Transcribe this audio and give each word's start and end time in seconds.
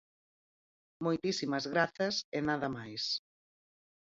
Moitísimas 1.05 1.65
grazas 1.73 2.15
e 2.37 2.39
nada 2.49 2.67
máis. 2.77 3.03